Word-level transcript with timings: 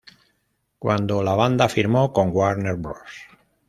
Cuando 0.79 1.21
la 1.21 1.35
banda 1.35 1.69
firmó 1.69 2.11
con 2.11 2.29
Warner 2.33 2.73
Bros. 2.75 3.27